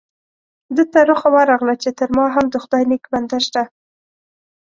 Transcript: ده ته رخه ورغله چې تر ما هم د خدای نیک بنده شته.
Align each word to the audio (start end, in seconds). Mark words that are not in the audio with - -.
ده 0.75 0.83
ته 0.91 0.99
رخه 1.09 1.29
ورغله 1.35 1.75
چې 1.83 1.89
تر 1.99 2.09
ما 2.17 2.25
هم 2.35 2.45
د 2.49 2.55
خدای 2.63 2.83
نیک 2.91 3.03
بنده 3.13 3.37
شته. 3.45 3.63